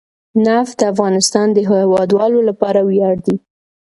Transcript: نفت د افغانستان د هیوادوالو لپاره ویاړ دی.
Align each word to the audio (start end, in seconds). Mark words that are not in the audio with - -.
نفت 0.45 0.73
د 0.79 0.83
افغانستان 0.93 1.47
د 1.53 1.57
هیوادوالو 1.71 2.39
لپاره 2.49 2.79
ویاړ 2.89 3.15
دی. 3.25 3.35